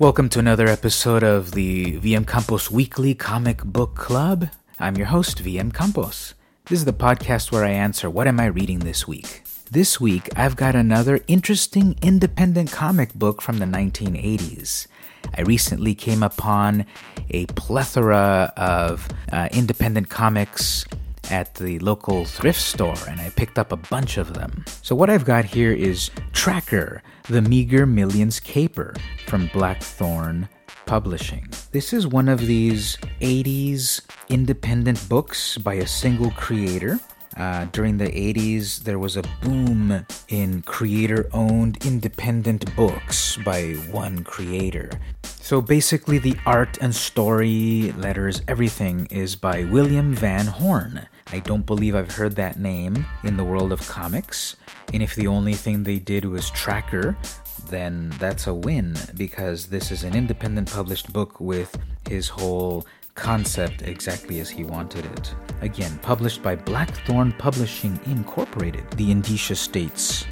[0.00, 4.48] Welcome to another episode of the VM Campos Weekly Comic Book Club.
[4.80, 6.34] I'm your host, VM Campos.
[6.64, 9.44] This is the podcast where I answer what am I reading this week.
[9.70, 14.88] This week, I've got another interesting independent comic book from the 1980s.
[15.32, 16.86] I recently came upon
[17.30, 20.86] a plethora of uh, independent comics
[21.30, 24.64] at the local thrift store and I picked up a bunch of them.
[24.82, 28.94] So, what I've got here is Tracker, the Meager Millions Caper
[29.26, 30.48] from Blackthorn
[30.86, 31.48] Publishing.
[31.72, 37.00] This is one of these 80s independent books by a single creator.
[37.36, 44.22] Uh, during the 80s, there was a boom in creator owned independent books by one
[44.22, 44.90] creator.
[45.44, 51.06] So basically, the art and story, letters, everything is by William Van Horn.
[51.32, 54.56] I don't believe I've heard that name in the world of comics.
[54.94, 57.14] And if the only thing they did was Tracker,
[57.68, 63.82] then that's a win because this is an independent published book with his whole concept
[63.82, 65.34] exactly as he wanted it.
[65.60, 70.24] Again, published by Blackthorn Publishing Incorporated, the Indicia States.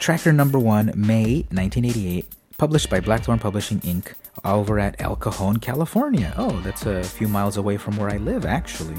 [0.00, 2.26] Tracker number one, May 1988,
[2.58, 4.14] published by Blackthorn Publishing Inc.
[4.44, 6.32] over at El Cajon, California.
[6.36, 8.96] Oh, that's a few miles away from where I live, actually.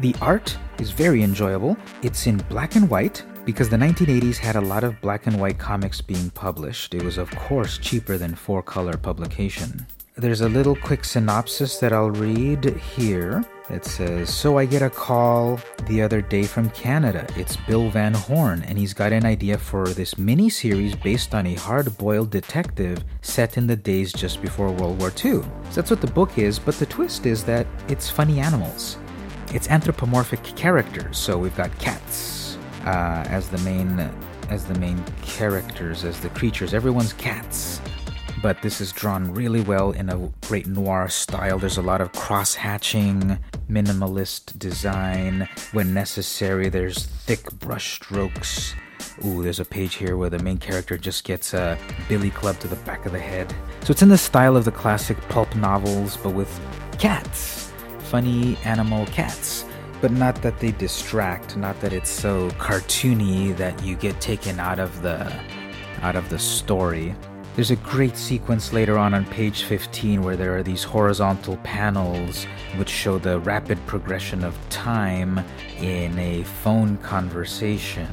[0.00, 1.76] The art is very enjoyable.
[2.02, 5.58] It's in black and white because the 1980s had a lot of black and white
[5.58, 6.94] comics being published.
[6.94, 9.86] It was, of course, cheaper than four color publication.
[10.16, 12.64] There's a little quick synopsis that I'll read
[12.96, 13.44] here.
[13.72, 17.26] It says, So I get a call the other day from Canada.
[17.36, 21.46] It's Bill Van Horn, and he's got an idea for this mini series based on
[21.46, 25.42] a hard boiled detective set in the days just before World War II.
[25.42, 28.98] So that's what the book is, but the twist is that it's funny animals.
[29.54, 34.10] It's anthropomorphic characters, so we've got cats uh, as the main
[34.48, 36.74] as the main characters, as the creatures.
[36.74, 37.79] Everyone's cats
[38.42, 41.58] but this is drawn really well in a great noir style.
[41.58, 43.38] There's a lot of cross hatching,
[43.70, 45.48] minimalist design.
[45.72, 48.74] When necessary, there's thick brush strokes.
[49.24, 52.68] Ooh, there's a page here where the main character just gets a billy club to
[52.68, 53.52] the back of the head.
[53.82, 56.60] So it's in the style of the classic pulp novels, but with
[56.98, 57.72] cats.
[57.98, 59.64] Funny animal cats.
[60.00, 64.78] But not that they distract, not that it's so cartoony that you get taken out
[64.78, 65.30] of the
[66.02, 67.14] out of the story.
[67.56, 72.44] There's a great sequence later on on page 15 where there are these horizontal panels
[72.76, 75.44] which show the rapid progression of time
[75.78, 78.08] in a phone conversation,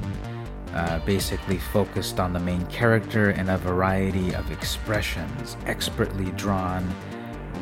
[0.74, 6.90] uh, basically focused on the main character and a variety of expressions, expertly drawn.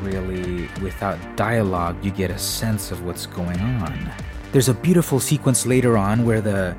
[0.00, 4.12] Really, without dialogue, you get a sense of what's going on.
[4.52, 6.74] There's a beautiful sequence later on where the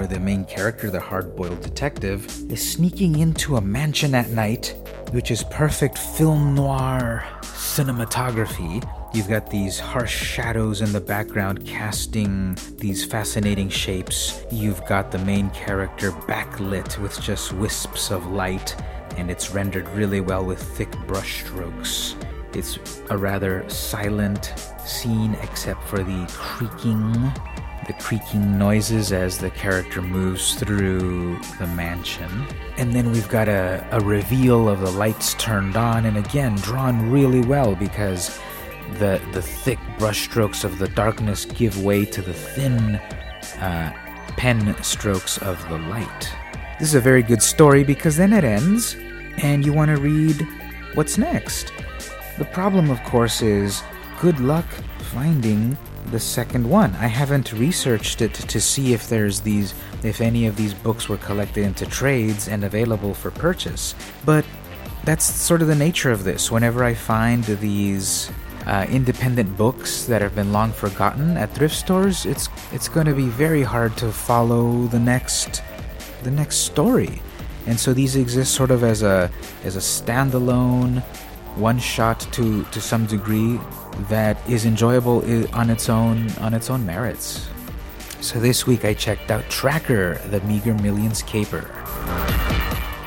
[0.00, 4.74] where the main character, the hard boiled detective, is sneaking into a mansion at night,
[5.10, 8.82] which is perfect film noir cinematography.
[9.12, 14.42] You've got these harsh shadows in the background casting these fascinating shapes.
[14.50, 18.74] You've got the main character backlit with just wisps of light,
[19.18, 22.14] and it's rendered really well with thick brushstrokes.
[22.54, 27.30] It's a rather silent scene, except for the creaking
[27.90, 32.46] the creaking noises as the character moves through the mansion.
[32.78, 37.10] And then we've got a, a reveal of the lights turned on, and again, drawn
[37.10, 38.38] really well because
[39.00, 42.94] the, the thick brushstrokes of the darkness give way to the thin
[43.60, 43.92] uh,
[44.36, 46.32] pen strokes of the light.
[46.78, 48.94] This is a very good story because then it ends,
[49.38, 50.46] and you want to read
[50.94, 51.72] what's next.
[52.38, 53.82] The problem, of course, is
[54.20, 54.66] good luck
[55.12, 55.76] finding
[56.10, 56.94] the second one.
[56.96, 61.18] I haven't researched it to see if there's these if any of these books were
[61.18, 63.94] collected into trades and available for purchase.
[64.24, 64.44] But
[65.04, 66.50] that's sort of the nature of this.
[66.50, 68.30] Whenever I find these
[68.66, 73.14] uh, independent books that have been long forgotten at thrift stores, it's it's going to
[73.14, 75.62] be very hard to follow the next
[76.22, 77.22] the next story.
[77.66, 79.30] And so these exist sort of as a
[79.64, 81.02] as a standalone
[81.56, 83.58] one shot to to some degree
[84.08, 85.18] that is enjoyable
[85.54, 87.48] on its own on its own merits.
[88.20, 91.70] So this week I checked out Tracker, the Meager Millions Caper.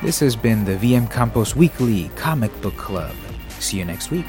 [0.01, 3.15] This has been the VM Campos Weekly Comic Book Club.
[3.59, 4.25] See you next week.